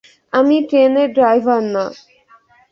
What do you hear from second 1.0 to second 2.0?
Driver না।